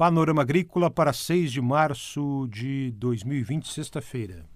Panorama 0.00 0.40
Agrícola 0.40 0.90
para 0.90 1.12
6 1.12 1.52
de 1.52 1.60
março 1.60 2.48
de 2.50 2.90
2020, 2.92 3.68
sexta-feira. 3.68 4.46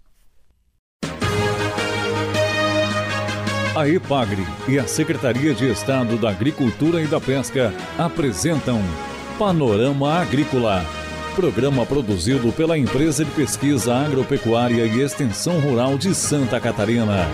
A 3.76 3.86
EPAGRE 3.86 4.42
e 4.66 4.78
a 4.78 4.88
Secretaria 4.88 5.52
de 5.52 5.70
Estado 5.70 6.16
da 6.16 6.30
Agricultura 6.30 7.02
e 7.02 7.06
da 7.06 7.20
Pesca 7.20 7.74
apresentam 7.98 8.80
Panorama 9.38 10.14
Agrícola, 10.14 10.82
programa 11.36 11.84
produzido 11.84 12.50
pela 12.50 12.78
Empresa 12.78 13.22
de 13.22 13.30
Pesquisa 13.32 13.94
Agropecuária 13.94 14.86
e 14.86 15.02
Extensão 15.02 15.60
Rural 15.60 15.98
de 15.98 16.14
Santa 16.14 16.58
Catarina. 16.58 17.26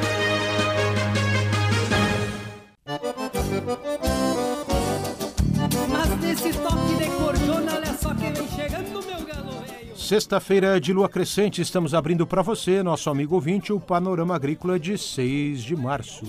Sexta-feira 10.11 10.81
de 10.81 10.93
lua 10.93 11.09
crescente, 11.09 11.63
estamos 11.63 11.95
abrindo 11.95 12.27
para 12.27 12.43
você, 12.43 12.83
nosso 12.83 13.09
amigo 13.09 13.37
ouvinte, 13.37 13.73
o 13.73 13.79
Panorama 13.79 14.35
Agrícola 14.35 14.77
de 14.77 14.99
6 14.99 15.63
de 15.63 15.77
março. 15.77 16.25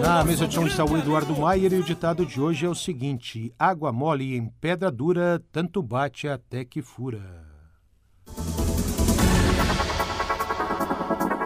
Na 0.00 0.22
mesa 0.22 0.46
de 0.46 0.54
som 0.54 0.68
está 0.68 0.84
o 0.84 0.96
Eduardo 0.96 1.36
Maier 1.36 1.72
e 1.72 1.80
o 1.80 1.82
ditado 1.82 2.24
de 2.24 2.40
hoje 2.40 2.64
é 2.64 2.68
o 2.68 2.76
seguinte: 2.76 3.52
água 3.58 3.90
mole 3.90 4.36
em 4.36 4.46
pedra 4.60 4.88
dura, 4.88 5.42
tanto 5.50 5.82
bate 5.82 6.28
até 6.28 6.64
que 6.64 6.80
fura. 6.80 7.44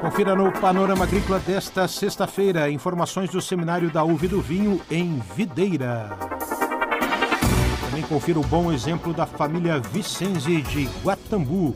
Confira 0.03 0.37
no 0.37 0.53
Panorama 0.53 1.05
Agrícola 1.05 1.39
desta 1.39 1.89
sexta-feira 1.89 2.71
informações 2.71 3.31
do 3.31 3.41
seminário 3.41 3.91
da 3.91 4.05
Uva 4.05 4.27
e 4.27 4.29
do 4.29 4.43
Vinho 4.43 4.79
em 4.91 5.23
Videira. 5.35 6.19
Também 7.89 8.03
confira 8.03 8.39
o 8.39 8.47
bom 8.47 8.71
exemplo 8.71 9.15
da 9.15 9.25
família 9.25 9.81
Vicenzi 9.81 10.61
de 10.61 10.85
Guatambu. 11.03 11.75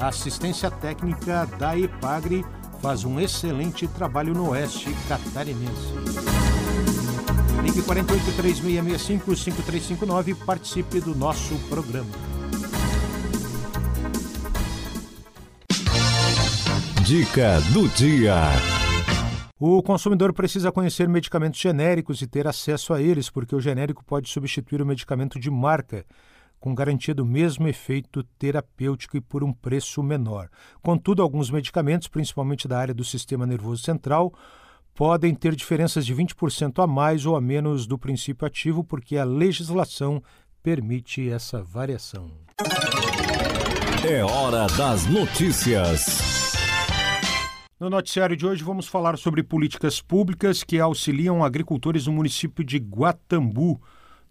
A 0.00 0.08
assistência 0.08 0.68
técnica 0.68 1.46
da 1.56 1.78
EPAGRE 1.78 2.44
faz 2.80 3.04
um 3.04 3.20
excelente 3.20 3.86
trabalho 3.86 4.34
no 4.34 4.50
oeste 4.50 4.92
catarinense. 5.06 5.94
Ligue 7.62 7.80
48 7.80 8.24
3665 8.36 9.36
5359 9.36 10.32
e 10.32 10.34
participe 10.34 11.00
do 11.00 11.14
nosso 11.14 11.54
programa. 11.68 12.10
Dica 17.04 17.60
do 17.72 17.88
dia. 17.90 18.81
O 19.64 19.80
consumidor 19.80 20.32
precisa 20.32 20.72
conhecer 20.72 21.08
medicamentos 21.08 21.60
genéricos 21.60 22.20
e 22.20 22.26
ter 22.26 22.48
acesso 22.48 22.92
a 22.92 23.00
eles, 23.00 23.30
porque 23.30 23.54
o 23.54 23.60
genérico 23.60 24.04
pode 24.04 24.28
substituir 24.28 24.82
o 24.82 24.84
medicamento 24.84 25.38
de 25.38 25.48
marca, 25.52 26.04
com 26.58 26.74
garantia 26.74 27.14
do 27.14 27.24
mesmo 27.24 27.68
efeito 27.68 28.24
terapêutico 28.40 29.16
e 29.16 29.20
por 29.20 29.44
um 29.44 29.52
preço 29.52 30.02
menor. 30.02 30.48
Contudo, 30.82 31.22
alguns 31.22 31.48
medicamentos, 31.48 32.08
principalmente 32.08 32.66
da 32.66 32.76
área 32.76 32.92
do 32.92 33.04
sistema 33.04 33.46
nervoso 33.46 33.84
central, 33.84 34.34
podem 34.96 35.32
ter 35.32 35.54
diferenças 35.54 36.04
de 36.04 36.12
20% 36.12 36.82
a 36.82 36.86
mais 36.88 37.24
ou 37.24 37.36
a 37.36 37.40
menos 37.40 37.86
do 37.86 37.96
princípio 37.96 38.44
ativo, 38.44 38.82
porque 38.82 39.16
a 39.16 39.22
legislação 39.22 40.20
permite 40.60 41.30
essa 41.30 41.62
variação. 41.62 42.32
É 44.04 44.24
hora 44.24 44.66
das 44.76 45.06
notícias. 45.06 46.51
No 47.82 47.90
noticiário 47.90 48.36
de 48.36 48.46
hoje 48.46 48.62
vamos 48.62 48.86
falar 48.86 49.18
sobre 49.18 49.42
políticas 49.42 50.00
públicas 50.00 50.62
que 50.62 50.78
auxiliam 50.78 51.42
agricultores 51.42 52.06
no 52.06 52.12
município 52.12 52.62
de 52.62 52.78
Guatambu, 52.78 53.82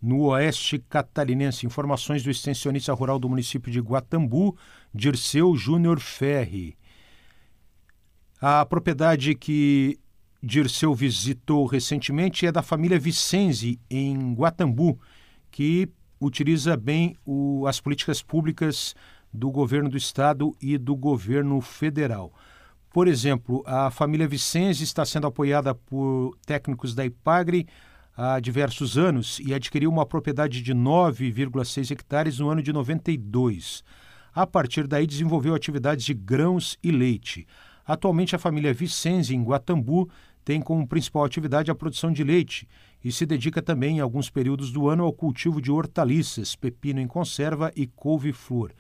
no 0.02 0.22
oeste 0.28 0.80
catarinense. 0.80 1.66
Informações 1.66 2.24
do 2.24 2.32
extensionista 2.32 2.94
rural 2.94 3.20
do 3.20 3.28
município 3.28 3.70
de 3.70 3.82
Guatambu, 3.82 4.58
Dirceu 4.96 5.54
Júnior 5.54 6.00
Ferri. 6.00 6.78
A 8.40 8.66
propriedade 8.66 9.36
que 9.36 10.00
Dirceu 10.42 10.96
visitou 10.96 11.66
recentemente 11.66 12.46
é 12.46 12.54
da 12.54 12.62
família 12.62 12.98
Vicenzi, 12.98 13.78
em 13.90 14.34
Guatambu, 14.34 14.98
que 15.52 15.90
utiliza 16.22 16.78
bem 16.78 17.18
o, 17.26 17.68
as 17.68 17.82
políticas 17.82 18.22
públicas 18.24 18.96
do 19.34 19.52
governo 19.52 19.90
do 19.90 19.98
estado 19.98 20.56
e 20.62 20.78
do 20.78 20.96
governo 20.96 21.60
federal. 21.60 22.32
Por 22.92 23.08
exemplo, 23.08 23.64
a 23.66 23.90
família 23.90 24.28
Vicenzi 24.28 24.84
está 24.84 25.06
sendo 25.06 25.26
apoiada 25.26 25.74
por 25.74 26.36
técnicos 26.46 26.94
da 26.94 27.06
IPAGRE 27.06 27.66
há 28.18 28.38
diversos 28.42 28.98
anos 28.98 29.40
e 29.40 29.54
adquiriu 29.54 29.90
uma 29.90 30.06
propriedade 30.06 30.62
de 30.62 30.76
9,6 30.76 31.90
hectares 31.92 32.40
no 32.40 32.50
ano 32.50 32.62
de 32.62 32.74
92. 32.74 33.82
A 34.36 34.46
partir 34.46 34.88
daí, 34.88 35.08
desenvolveu 35.08 35.56
atividades 35.56 36.04
de 36.04 36.14
grãos 36.14 36.78
e 36.84 36.92
leite. 36.92 37.48
Atualmente, 37.86 38.36
a 38.36 38.40
família 38.40 38.74
Vicenzi, 38.74 39.34
em 39.34 39.42
Guatambu, 39.42 40.10
tem 40.44 40.62
como 40.62 40.86
principal 40.86 41.24
atividade 41.24 41.72
a 41.72 41.76
produção 41.76 42.12
de 42.12 42.26
leite 42.26 42.68
e 43.02 43.10
se 43.10 43.26
dedica 43.26 43.62
também, 43.62 43.98
em 43.98 44.02
alguns 44.02 44.30
períodos 44.30 44.70
do 44.70 44.90
ano, 44.90 45.06
ao 45.06 45.14
cultivo 45.14 45.62
de 45.62 45.72
hortaliças, 45.72 46.58
pepino 46.58 47.00
em 47.00 47.08
conserva 47.08 47.72
e 47.74 47.88
couve-flor 47.88 48.74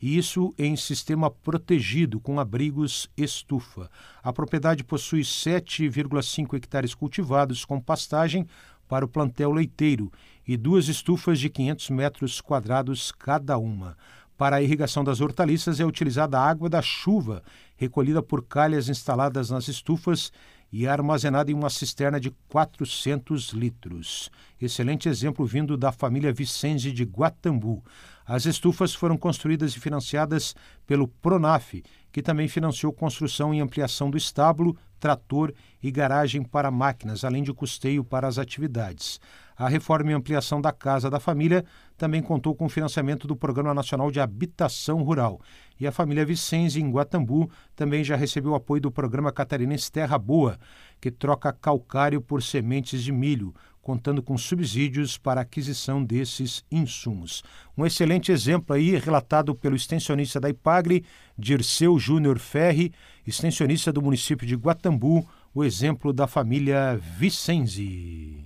e 0.00 0.16
isso 0.16 0.54
em 0.58 0.76
sistema 0.76 1.30
protegido, 1.30 2.20
com 2.20 2.38
abrigos 2.38 3.08
estufa. 3.16 3.90
A 4.22 4.32
propriedade 4.32 4.84
possui 4.84 5.22
7,5 5.22 6.54
hectares 6.54 6.94
cultivados 6.94 7.64
com 7.64 7.80
pastagem 7.80 8.46
para 8.88 9.04
o 9.04 9.08
plantel 9.08 9.52
leiteiro 9.52 10.12
e 10.46 10.56
duas 10.56 10.88
estufas 10.88 11.38
de 11.38 11.48
500 11.48 11.90
metros 11.90 12.40
quadrados 12.40 13.10
cada 13.10 13.58
uma. 13.58 13.96
Para 14.36 14.56
a 14.56 14.62
irrigação 14.62 15.02
das 15.02 15.20
hortaliças 15.20 15.80
é 15.80 15.84
utilizada 15.84 16.38
a 16.38 16.46
água 16.46 16.68
da 16.68 16.82
chuva, 16.82 17.42
recolhida 17.74 18.22
por 18.22 18.44
calhas 18.44 18.88
instaladas 18.88 19.48
nas 19.48 19.66
estufas 19.66 20.30
e 20.72 20.86
armazenada 20.86 21.50
em 21.50 21.54
uma 21.54 21.70
cisterna 21.70 22.20
de 22.20 22.30
400 22.48 23.50
litros. 23.50 24.30
Excelente 24.60 25.08
exemplo 25.08 25.46
vindo 25.46 25.76
da 25.76 25.92
família 25.92 26.32
Vicenzi 26.32 26.92
de 26.92 27.04
Guatambu. 27.04 27.84
As 28.24 28.46
estufas 28.46 28.94
foram 28.94 29.16
construídas 29.16 29.76
e 29.76 29.80
financiadas 29.80 30.54
pelo 30.86 31.06
Pronaf, 31.06 31.82
que 32.16 32.22
também 32.22 32.48
financiou 32.48 32.94
construção 32.94 33.52
e 33.52 33.60
ampliação 33.60 34.08
do 34.08 34.16
estábulo, 34.16 34.74
trator 34.98 35.52
e 35.82 35.90
garagem 35.90 36.42
para 36.42 36.70
máquinas, 36.70 37.24
além 37.24 37.42
de 37.42 37.52
custeio 37.52 38.02
para 38.02 38.26
as 38.26 38.38
atividades. 38.38 39.20
A 39.54 39.68
reforma 39.68 40.10
e 40.10 40.14
ampliação 40.14 40.58
da 40.58 40.72
casa 40.72 41.10
da 41.10 41.20
família 41.20 41.62
também 41.94 42.22
contou 42.22 42.54
com 42.54 42.64
o 42.64 42.70
financiamento 42.70 43.28
do 43.28 43.36
Programa 43.36 43.74
Nacional 43.74 44.10
de 44.10 44.18
Habitação 44.18 45.02
Rural. 45.02 45.42
E 45.78 45.86
a 45.86 45.92
família 45.92 46.24
Vicenzi, 46.24 46.80
em 46.80 46.90
Guatambu, 46.90 47.50
também 47.74 48.02
já 48.02 48.16
recebeu 48.16 48.54
apoio 48.54 48.80
do 48.80 48.90
Programa 48.90 49.30
Catarinense 49.30 49.92
Terra 49.92 50.16
Boa, 50.16 50.58
que 50.98 51.10
troca 51.10 51.52
calcário 51.52 52.22
por 52.22 52.42
sementes 52.42 53.02
de 53.02 53.12
milho, 53.12 53.54
contando 53.86 54.20
com 54.20 54.36
subsídios 54.36 55.16
para 55.16 55.40
a 55.40 55.42
aquisição 55.42 56.02
desses 56.02 56.64
insumos. 56.72 57.44
Um 57.78 57.86
excelente 57.86 58.32
exemplo 58.32 58.74
aí 58.74 58.98
relatado 58.98 59.54
pelo 59.54 59.76
extensionista 59.76 60.40
da 60.40 60.50
IPAGRE, 60.50 61.04
Dirceu 61.38 61.96
Júnior 61.96 62.40
Ferri, 62.40 62.92
extensionista 63.24 63.92
do 63.92 64.02
município 64.02 64.44
de 64.44 64.56
Guatambu, 64.56 65.24
o 65.54 65.62
exemplo 65.62 66.12
da 66.12 66.26
família 66.26 67.00
Vicenzi. 67.16 68.44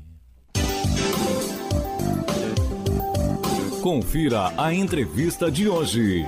Confira 3.82 4.52
a 4.62 4.74
entrevista 4.74 5.50
de 5.50 5.66
hoje. 5.70 6.26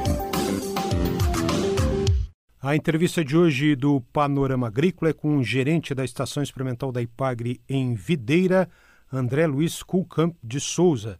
A 2.63 2.75
entrevista 2.75 3.23
de 3.23 3.37
hoje 3.37 3.77
do 3.77 4.01
Panorama 4.01 4.69
Agrícola 4.69 5.11
é 5.11 5.13
com 5.13 5.37
o 5.37 5.45
gerente 5.45 5.95
da 5.95 6.03
Estação 6.03 6.43
Experimental 6.43 6.91
da 6.91 7.03
IPAGRE 7.03 7.61
em 7.69 7.93
Videira, 7.93 8.71
André 9.13 9.47
Luiz 9.47 9.83
Kulkamp 9.83 10.35
de 10.43 10.59
Souza. 10.59 11.19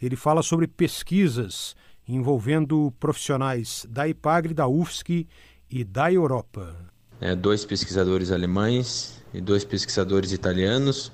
Ele 0.00 0.16
fala 0.16 0.42
sobre 0.42 0.66
pesquisas 0.66 1.76
envolvendo 2.08 2.92
profissionais 2.98 3.86
da 3.88 4.08
IPAGRE, 4.08 4.54
da 4.54 4.66
UFSC 4.66 5.26
e 5.70 5.84
da 5.84 6.10
Europa. 6.10 6.74
É, 7.20 7.34
dois 7.36 7.64
pesquisadores 7.64 8.30
alemães 8.30 9.22
e 9.32 9.40
dois 9.40 9.64
pesquisadores 9.64 10.32
italianos 10.32 11.12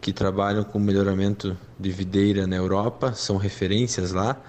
que 0.00 0.12
trabalham 0.12 0.62
com 0.62 0.78
melhoramento 0.78 1.56
de 1.78 1.90
videira 1.90 2.46
na 2.46 2.56
Europa, 2.56 3.12
são 3.14 3.36
referências 3.36 4.12
lá 4.12 4.40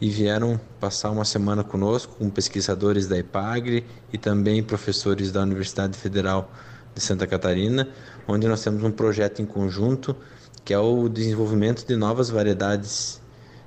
e 0.00 0.08
vieram 0.08 0.58
passar 0.78 1.10
uma 1.10 1.24
semana 1.24 1.62
conosco 1.62 2.14
com 2.16 2.30
pesquisadores 2.30 3.06
da 3.06 3.18
IPAGRE 3.18 3.84
e 4.12 4.16
também 4.16 4.62
professores 4.62 5.30
da 5.30 5.42
Universidade 5.42 5.98
Federal 5.98 6.50
de 6.94 7.02
Santa 7.02 7.26
Catarina, 7.26 7.88
onde 8.26 8.46
nós 8.46 8.62
temos 8.62 8.82
um 8.82 8.90
projeto 8.90 9.42
em 9.42 9.46
conjunto 9.46 10.16
que 10.64 10.74
é 10.74 10.78
o 10.78 11.08
desenvolvimento 11.08 11.86
de 11.86 11.96
novas 11.96 12.30
variedades 12.30 13.20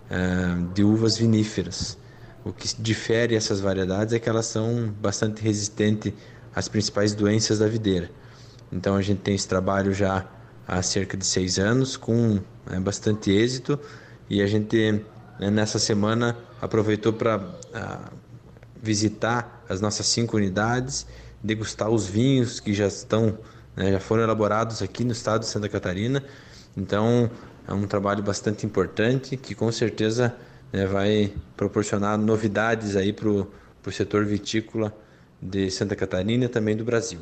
uh, 0.10 0.74
de 0.74 0.84
uvas 0.84 1.18
viníferas. 1.18 1.98
O 2.44 2.52
que 2.52 2.68
difere 2.80 3.36
essas 3.36 3.60
variedades 3.60 4.14
é 4.14 4.20
que 4.20 4.28
elas 4.28 4.46
são 4.46 4.94
bastante 5.02 5.42
resistentes 5.42 6.14
às 6.54 6.68
principais 6.68 7.16
doenças 7.16 7.60
da 7.60 7.68
videira. 7.68 8.10
Então 8.72 8.96
a 8.96 9.02
gente 9.02 9.20
tem 9.22 9.36
esse 9.36 9.48
trabalho 9.48 9.94
já 9.94 10.26
há 10.68 10.82
cerca 10.82 11.16
de 11.16 11.26
seis 11.26 11.60
anos 11.60 11.96
com 11.96 12.40
é, 12.72 12.80
bastante 12.80 13.32
êxito 13.32 13.80
e 14.30 14.42
a 14.42 14.48
gente 14.48 15.04
né, 15.40 15.50
nessa 15.50 15.80
semana 15.80 16.38
aproveitou 16.62 17.14
para 17.14 17.42
ah, 17.74 18.12
visitar 18.82 19.64
as 19.68 19.82
nossas 19.82 20.08
cinco 20.08 20.38
unidades, 20.38 21.06
degustar 21.42 21.90
os 21.90 22.06
vinhos 22.06 22.60
que 22.60 22.74
já 22.74 22.88
estão, 22.88 23.38
né, 23.76 23.92
já 23.92 24.00
foram 24.00 24.24
elaborados 24.24 24.82
aqui 24.82 25.04
no 25.04 25.12
estado 25.12 25.42
de 25.42 25.48
Santa 25.48 25.70
Catarina. 25.70 26.24
Então 26.76 27.30
é 27.68 27.74
um 27.74 27.88
trabalho 27.88 28.24
bastante 28.24 28.66
importante 28.66 29.38
que 29.38 29.56
com 29.56 29.72
certeza 29.72 30.36
né, 30.72 30.86
vai 30.86 31.34
proporcionar 31.56 32.18
novidades 32.18 32.96
aí 32.96 33.14
para 33.14 33.30
o 33.30 33.48
setor 33.92 34.26
vitícola 34.26 34.96
de 35.42 35.70
Santa 35.70 35.96
Catarina 35.96 36.46
e 36.46 36.50
também 36.50 36.76
do 36.76 36.84
Brasil. 36.84 37.20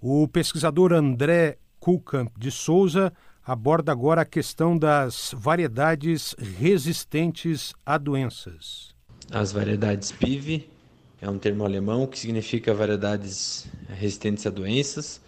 O 0.00 0.28
pesquisador 0.28 0.92
André 0.92 1.58
Kulkamp 1.80 2.30
de 2.38 2.50
Souza 2.50 3.12
aborda 3.44 3.92
agora 3.92 4.22
a 4.22 4.24
questão 4.24 4.76
das 4.78 5.34
variedades 5.36 6.34
resistentes 6.38 7.74
a 7.84 7.98
doenças. 7.98 8.94
As 9.30 9.52
variedades 9.52 10.12
PIV 10.12 10.68
é 11.20 11.28
um 11.28 11.38
termo 11.38 11.64
alemão 11.64 12.06
que 12.06 12.18
significa 12.18 12.72
variedades 12.72 13.66
resistentes 13.88 14.46
a 14.46 14.50
doenças. 14.50 15.20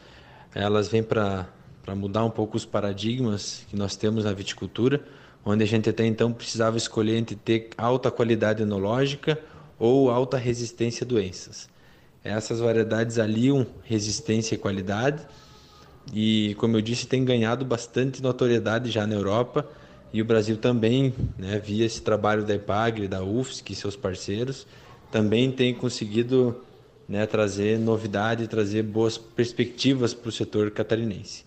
Elas 0.54 0.88
vêm 0.88 1.02
para 1.02 1.48
mudar 1.94 2.24
um 2.24 2.30
pouco 2.30 2.56
os 2.56 2.64
paradigmas 2.64 3.64
que 3.68 3.76
nós 3.76 3.96
temos 3.96 4.24
na 4.24 4.32
viticultura, 4.32 5.04
onde 5.44 5.62
a 5.62 5.66
gente 5.66 5.88
até 5.88 6.04
então 6.04 6.32
precisava 6.32 6.76
escolher 6.76 7.16
entre 7.16 7.36
ter 7.36 7.70
alta 7.78 8.10
qualidade 8.10 8.62
enológica 8.62 9.38
ou 9.78 10.10
alta 10.10 10.36
resistência 10.36 11.04
a 11.04 11.08
doenças. 11.08 11.68
Essas 12.24 12.58
variedades 12.58 13.18
aliam 13.18 13.64
resistência 13.84 14.56
e 14.56 14.58
qualidade 14.58 15.24
e, 16.12 16.56
como 16.58 16.76
eu 16.76 16.80
disse, 16.80 17.06
tem 17.06 17.24
ganhado 17.24 17.64
bastante 17.64 18.22
notoriedade 18.22 18.90
já 18.90 19.06
na 19.06 19.14
Europa 19.14 19.68
e 20.12 20.20
o 20.20 20.24
Brasil 20.24 20.56
também, 20.56 21.14
né, 21.38 21.58
via 21.58 21.84
esse 21.84 22.02
trabalho 22.02 22.44
da 22.44 22.54
EPAGRE, 22.54 23.06
da 23.06 23.22
UFSC 23.22 23.72
e 23.72 23.74
seus 23.74 23.94
parceiros, 23.94 24.66
também 25.10 25.52
tem 25.52 25.74
conseguido 25.74 26.62
né, 27.08 27.26
trazer 27.26 27.78
novidade, 27.78 28.48
trazer 28.48 28.82
boas 28.82 29.16
perspectivas 29.16 30.12
para 30.12 30.28
o 30.28 30.32
setor 30.32 30.70
catarinense. 30.70 31.44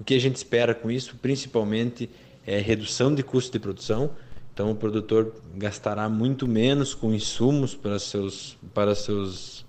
O 0.00 0.04
que 0.04 0.14
a 0.14 0.20
gente 0.20 0.36
espera 0.36 0.74
com 0.74 0.90
isso, 0.90 1.16
principalmente, 1.20 2.08
é 2.46 2.58
redução 2.58 3.14
de 3.14 3.22
custo 3.22 3.52
de 3.52 3.58
produção. 3.58 4.10
Então, 4.54 4.70
o 4.70 4.74
produtor 4.74 5.34
gastará 5.56 6.08
muito 6.08 6.46
menos 6.46 6.94
com 6.94 7.12
insumos 7.12 7.74
para, 7.74 7.98
seus, 7.98 8.56
para 8.72 8.94
seus, 8.94 9.64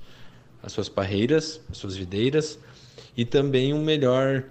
as 0.64 0.72
suas 0.72 0.90
parreiras, 0.90 1.60
as 1.70 1.78
suas 1.78 1.96
videiras, 1.96 2.60
e 3.16 3.26
também 3.26 3.74
um 3.74 3.84
melhor 3.84 4.44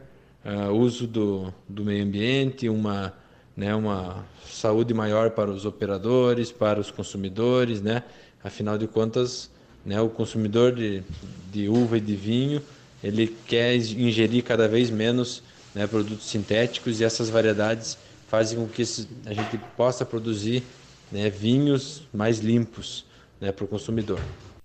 uh, 0.44 0.72
uso 0.72 1.06
do, 1.06 1.52
do 1.68 1.84
meio 1.84 2.04
ambiente, 2.04 2.68
uma, 2.68 3.14
né, 3.56 3.74
uma 3.74 4.24
saúde 4.46 4.92
maior 4.94 5.30
para 5.30 5.50
os 5.50 5.64
operadores, 5.64 6.52
para 6.52 6.80
os 6.80 6.90
consumidores, 6.90 7.80
né? 7.80 8.02
Afinal 8.42 8.78
de 8.78 8.86
contas, 8.86 9.50
né, 9.84 10.00
o 10.00 10.08
consumidor 10.08 10.72
de, 10.72 11.02
de 11.50 11.68
uva 11.68 11.98
e 11.98 12.00
de 12.00 12.14
vinho, 12.14 12.62
ele 13.02 13.36
quer 13.46 13.74
ingerir 13.74 14.44
cada 14.44 14.68
vez 14.68 14.90
menos 14.90 15.42
né, 15.78 15.86
produtos 15.86 16.28
sintéticos 16.28 17.00
e 17.00 17.04
essas 17.04 17.30
variedades 17.30 17.96
fazem 18.26 18.58
com 18.58 18.66
que 18.66 18.82
a 19.24 19.32
gente 19.32 19.58
possa 19.76 20.04
produzir 20.04 20.64
né, 21.12 21.30
vinhos 21.30 22.02
mais 22.12 22.40
limpos 22.40 23.06
né, 23.40 23.52
para 23.52 23.64
o 23.64 23.68
consumidor. 23.68 24.18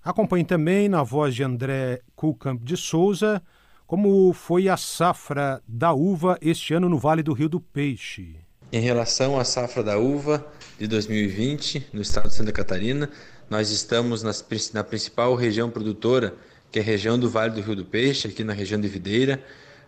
Acompanhe 0.04 0.44
também, 0.44 0.90
na 0.90 1.04
voz 1.04 1.36
de 1.36 1.44
André 1.44 2.02
Kulkamp 2.16 2.64
de 2.64 2.76
Souza, 2.76 3.44
como 3.86 4.34
foi 4.34 4.68
a 4.68 4.76
safra 4.76 5.62
da 5.68 5.94
uva 5.94 6.36
este 6.42 6.74
ano 6.74 6.90
no 6.90 6.98
Vale 6.98 7.22
do 7.22 7.32
Rio 7.32 7.48
do 7.48 7.60
Peixe? 7.60 8.36
Em 8.72 8.82
relação 8.82 9.40
à 9.40 9.44
safra 9.44 9.84
da 9.84 10.00
uva 10.00 10.44
de 10.80 10.88
2020 10.88 11.90
no 11.94 12.02
estado 12.02 12.28
de 12.30 12.34
Santa 12.34 12.52
Catarina, 12.52 13.08
nós 13.48 13.70
estamos 13.70 14.24
nas, 14.24 14.44
na 14.74 14.84
principal 14.84 15.36
região 15.36 15.70
produtora, 15.70 16.34
que 16.72 16.80
é 16.80 16.82
a 16.82 16.86
região 16.86 17.20
do 17.20 17.30
Vale 17.30 17.54
do 17.54 17.62
Rio 17.62 17.76
do 17.76 17.86
Peixe, 17.86 18.28
aqui 18.28 18.44
na 18.44 18.52
região 18.52 18.82
de 18.82 18.88
Videira, 18.88 19.40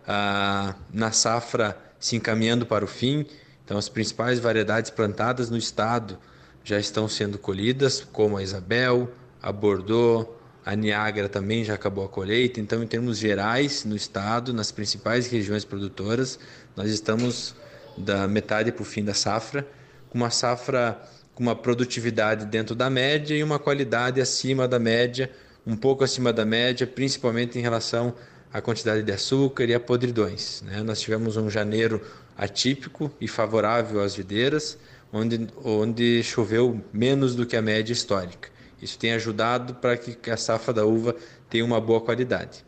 na 0.06 1.12
safra 1.12 1.76
se 1.98 2.16
encaminhando 2.16 2.64
para 2.64 2.84
o 2.84 2.88
fim. 2.88 3.26
Então, 3.64 3.76
as 3.76 3.88
principais 3.88 4.38
variedades 4.38 4.90
plantadas 4.90 5.50
no 5.50 5.56
estado 5.56 6.18
já 6.62 6.78
estão 6.78 7.08
sendo 7.08 7.38
colhidas, 7.38 8.06
como 8.12 8.36
a 8.36 8.42
Isabel, 8.42 9.10
a 9.42 9.50
Bordeaux, 9.50 10.28
a 10.64 10.74
Niágara 10.74 11.28
também 11.28 11.64
já 11.64 11.74
acabou 11.74 12.04
a 12.04 12.08
colheita, 12.08 12.58
então, 12.60 12.82
em 12.82 12.86
termos 12.86 13.18
gerais, 13.18 13.84
no 13.84 13.94
estado, 13.94 14.52
nas 14.52 14.72
principais 14.72 15.28
regiões 15.28 15.64
produtoras, 15.64 16.40
nós 16.74 16.90
estamos 16.90 17.54
da 17.96 18.26
metade 18.26 18.72
para 18.72 18.82
o 18.82 18.84
fim 18.84 19.04
da 19.04 19.14
safra, 19.14 19.66
com 20.10 20.18
uma 20.18 20.30
safra 20.30 21.00
com 21.36 21.42
uma 21.42 21.54
produtividade 21.54 22.46
dentro 22.46 22.74
da 22.74 22.88
média 22.88 23.36
e 23.36 23.44
uma 23.44 23.58
qualidade 23.58 24.22
acima 24.22 24.66
da 24.66 24.78
média, 24.78 25.30
um 25.66 25.76
pouco 25.76 26.02
acima 26.02 26.32
da 26.32 26.46
média, 26.46 26.86
principalmente 26.86 27.58
em 27.58 27.62
relação 27.62 28.14
à 28.56 28.60
quantidade 28.62 29.02
de 29.02 29.12
açúcar 29.12 29.64
e 29.64 29.74
a 29.74 29.78
podridões. 29.78 30.62
Né? 30.62 30.82
Nós 30.82 30.98
tivemos 30.98 31.36
um 31.36 31.50
janeiro 31.50 32.00
atípico 32.34 33.12
e 33.20 33.28
favorável 33.28 34.02
às 34.02 34.16
videiras, 34.16 34.78
onde, 35.12 35.46
onde 35.62 36.22
choveu 36.22 36.82
menos 36.90 37.34
do 37.34 37.44
que 37.44 37.54
a 37.54 37.60
média 37.60 37.92
histórica. 37.92 38.48
Isso 38.80 38.98
tem 38.98 39.12
ajudado 39.12 39.74
para 39.74 39.98
que 39.98 40.30
a 40.30 40.38
safra 40.38 40.72
da 40.72 40.86
uva 40.86 41.14
tenha 41.50 41.66
uma 41.66 41.78
boa 41.78 42.00
qualidade. 42.00 42.64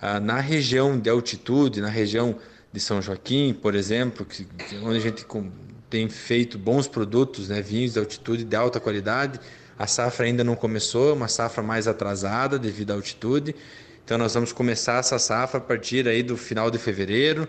Ah, 0.00 0.20
na 0.20 0.38
região 0.38 0.96
de 0.96 1.10
altitude, 1.10 1.80
na 1.80 1.88
região 1.88 2.36
de 2.72 2.78
São 2.78 3.02
Joaquim, 3.02 3.52
por 3.52 3.74
exemplo, 3.74 4.24
que, 4.24 4.46
onde 4.84 4.98
a 4.98 5.00
gente 5.00 5.26
tem 5.90 6.08
feito 6.08 6.56
bons 6.56 6.86
produtos, 6.86 7.48
né, 7.48 7.60
vinhos 7.60 7.94
de 7.94 7.98
altitude 7.98 8.44
de 8.44 8.54
alta 8.54 8.78
qualidade, 8.78 9.40
a 9.76 9.88
safra 9.88 10.26
ainda 10.26 10.44
não 10.44 10.54
começou, 10.54 11.12
uma 11.14 11.26
safra 11.26 11.60
mais 11.60 11.88
atrasada 11.88 12.56
devido 12.56 12.92
à 12.92 12.94
altitude. 12.94 13.56
Então 14.08 14.16
nós 14.16 14.32
vamos 14.32 14.52
começar 14.52 15.00
essa 15.00 15.18
safra 15.18 15.58
a 15.58 15.60
partir 15.60 16.08
aí 16.08 16.22
do 16.22 16.34
final 16.34 16.70
de 16.70 16.78
fevereiro, 16.78 17.46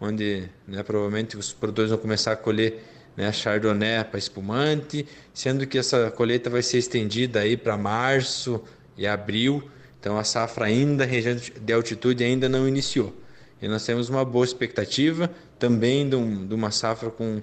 onde 0.00 0.48
né, 0.64 0.80
provavelmente 0.84 1.36
os 1.36 1.52
produtores 1.52 1.90
vão 1.90 1.98
começar 1.98 2.30
a 2.30 2.36
colher 2.36 2.80
né, 3.16 3.32
Chardonnay 3.32 4.04
para 4.04 4.16
espumante, 4.16 5.04
sendo 5.34 5.66
que 5.66 5.76
essa 5.76 6.08
colheita 6.12 6.48
vai 6.48 6.62
ser 6.62 6.78
estendida 6.78 7.40
aí 7.40 7.56
para 7.56 7.76
março 7.76 8.62
e 8.96 9.04
abril. 9.04 9.68
Então 9.98 10.16
a 10.16 10.22
safra 10.22 10.66
ainda 10.66 11.04
região 11.04 11.34
de 11.34 11.72
altitude 11.72 12.22
ainda 12.22 12.48
não 12.48 12.68
iniciou. 12.68 13.12
E 13.60 13.66
nós 13.66 13.84
temos 13.84 14.08
uma 14.08 14.24
boa 14.24 14.44
expectativa 14.44 15.28
também 15.58 16.08
de, 16.08 16.14
um, 16.14 16.46
de 16.46 16.54
uma 16.54 16.70
safra 16.70 17.10
com, 17.10 17.42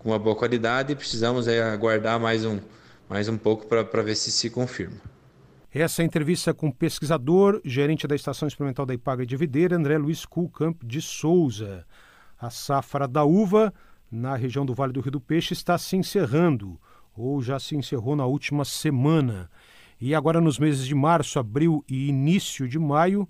com 0.00 0.08
uma 0.10 0.18
boa 0.18 0.34
qualidade 0.34 0.92
e 0.92 0.96
precisamos 0.96 1.46
aí 1.46 1.60
aguardar 1.60 2.18
mais 2.18 2.44
um, 2.44 2.58
mais 3.08 3.28
um 3.28 3.38
pouco 3.38 3.64
para 3.64 4.02
ver 4.02 4.16
se 4.16 4.32
se 4.32 4.50
confirma. 4.50 5.00
Essa 5.74 6.04
entrevista 6.04 6.52
com 6.52 6.68
o 6.68 6.72
pesquisador, 6.72 7.58
gerente 7.64 8.06
da 8.06 8.14
Estação 8.14 8.46
Experimental 8.46 8.84
da 8.84 8.92
Ipaga 8.92 9.24
de 9.24 9.34
Videira, 9.38 9.74
André 9.74 9.96
Luiz 9.96 10.26
Kulkamp 10.26 10.84
de 10.84 11.00
Souza. 11.00 11.86
A 12.38 12.50
safra 12.50 13.08
da 13.08 13.24
uva 13.24 13.72
na 14.10 14.36
região 14.36 14.66
do 14.66 14.74
Vale 14.74 14.92
do 14.92 15.00
Rio 15.00 15.12
do 15.12 15.20
Peixe 15.20 15.54
está 15.54 15.78
se 15.78 15.96
encerrando, 15.96 16.78
ou 17.16 17.40
já 17.40 17.58
se 17.58 17.74
encerrou 17.74 18.14
na 18.14 18.26
última 18.26 18.66
semana. 18.66 19.50
E 19.98 20.14
agora, 20.14 20.42
nos 20.42 20.58
meses 20.58 20.84
de 20.86 20.94
março, 20.94 21.38
abril 21.38 21.82
e 21.88 22.06
início 22.06 22.68
de 22.68 22.78
maio, 22.78 23.26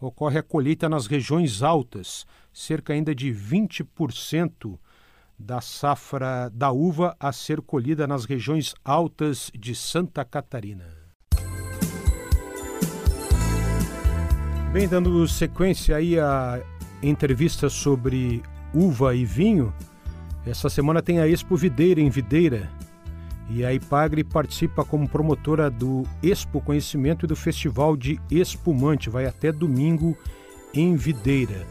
ocorre 0.00 0.40
a 0.40 0.42
colheita 0.42 0.88
nas 0.88 1.06
regiões 1.06 1.62
altas, 1.62 2.26
cerca 2.52 2.92
ainda 2.92 3.14
de 3.14 3.30
20% 3.30 4.76
da 5.38 5.60
safra 5.60 6.50
da 6.52 6.72
uva 6.72 7.16
a 7.20 7.30
ser 7.30 7.60
colhida 7.60 8.04
nas 8.04 8.24
regiões 8.24 8.74
altas 8.84 9.48
de 9.54 9.76
Santa 9.76 10.24
Catarina. 10.24 11.07
Bem, 14.72 14.86
dando 14.86 15.26
sequência 15.26 15.96
aí 15.96 16.20
à 16.20 16.62
entrevista 17.02 17.70
sobre 17.70 18.42
uva 18.74 19.14
e 19.14 19.24
vinho, 19.24 19.72
essa 20.46 20.68
semana 20.68 21.00
tem 21.00 21.20
a 21.20 21.26
Expo 21.26 21.56
Videira 21.56 22.02
em 22.02 22.10
Videira 22.10 22.70
e 23.48 23.64
a 23.64 23.72
Ipagre 23.72 24.22
participa 24.22 24.84
como 24.84 25.08
promotora 25.08 25.70
do 25.70 26.02
Expo 26.22 26.60
Conhecimento 26.60 27.24
e 27.24 27.26
do 27.26 27.34
Festival 27.34 27.96
de 27.96 28.20
Espumante. 28.30 29.08
Vai 29.08 29.24
até 29.24 29.50
domingo 29.50 30.14
em 30.74 30.96
Videira. 30.96 31.66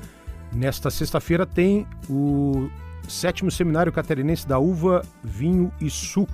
Nesta 0.52 0.90
sexta-feira 0.90 1.46
tem 1.46 1.86
o 2.10 2.68
sétimo 3.08 3.52
Seminário 3.52 3.92
Catarinense 3.92 4.48
da 4.48 4.58
Uva, 4.58 5.04
Vinho 5.24 5.72
e 5.80 5.88
Suco. 5.88 6.34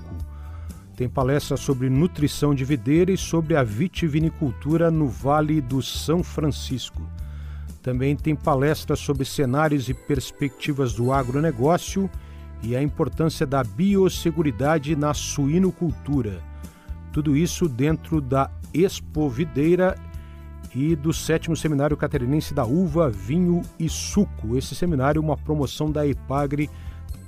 Tem 0.96 1.08
palestra 1.08 1.56
sobre 1.56 1.90
nutrição 1.90 2.54
de 2.54 2.64
videira 2.64 3.10
e 3.10 3.18
sobre 3.18 3.56
a 3.56 3.64
vitivinicultura 3.64 4.92
no 4.92 5.08
Vale 5.08 5.60
do 5.60 5.82
São 5.82 6.22
Francisco. 6.22 7.02
Também 7.82 8.14
tem 8.14 8.36
palestra 8.36 8.94
sobre 8.94 9.24
cenários 9.24 9.88
e 9.88 9.94
perspectivas 9.94 10.92
do 10.94 11.12
agronegócio 11.12 12.08
e 12.62 12.76
a 12.76 12.82
importância 12.82 13.44
da 13.44 13.64
biosseguridade 13.64 14.94
na 14.94 15.12
suinocultura. 15.12 16.40
Tudo 17.12 17.36
isso 17.36 17.68
dentro 17.68 18.20
da 18.20 18.48
Expo 18.72 19.28
Videira 19.28 19.96
e 20.74 20.94
do 20.94 21.12
sétimo 21.12 21.56
Seminário 21.56 21.96
Catarinense 21.96 22.54
da 22.54 22.64
Uva, 22.64 23.10
Vinho 23.10 23.62
e 23.78 23.88
Suco. 23.88 24.56
Esse 24.56 24.76
seminário 24.76 25.18
é 25.18 25.22
uma 25.22 25.36
promoção 25.36 25.90
da 25.90 26.06
EPAGRE 26.06 26.70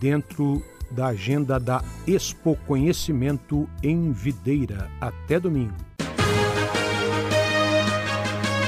dentro 0.00 0.62
da 0.90 1.06
agenda 1.08 1.58
da 1.58 1.82
Expo 2.06 2.56
Conhecimento 2.66 3.68
em 3.82 4.12
Videira. 4.12 4.90
Até 5.00 5.40
domingo. 5.40 5.74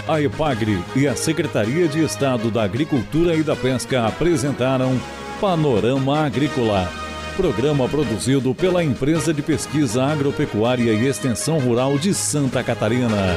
A 0.09 0.23
EPAGRE 0.23 0.83
e 0.97 1.07
a 1.07 1.15
Secretaria 1.15 1.87
de 1.87 2.03
Estado 2.03 2.51
da 2.51 2.63
Agricultura 2.63 3.35
e 3.35 3.43
da 3.43 3.55
Pesca 3.55 4.07
apresentaram 4.07 4.99
Panorama 5.39 6.25
Agrícola, 6.25 6.91
programa 7.37 7.87
produzido 7.87 8.55
pela 8.55 8.83
Empresa 8.83 9.35
de 9.35 9.43
Pesquisa 9.43 10.05
Agropecuária 10.05 10.93
e 10.93 11.07
Extensão 11.07 11.59
Rural 11.59 11.99
de 11.99 12.15
Santa 12.15 12.65
Catarina. 12.65 13.37